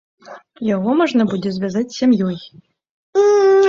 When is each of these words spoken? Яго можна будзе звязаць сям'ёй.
Яго 0.75 0.95
можна 1.03 1.23
будзе 1.35 1.49
звязаць 1.59 1.87
сям'ёй. 2.01 2.37